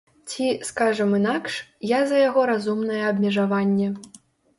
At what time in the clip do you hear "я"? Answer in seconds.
1.89-1.99